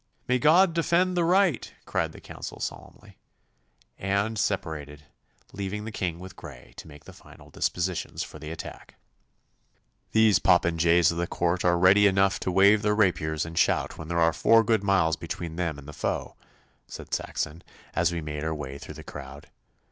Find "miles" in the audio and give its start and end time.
14.83-15.15